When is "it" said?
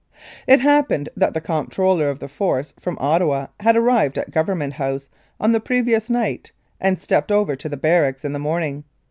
0.47-0.61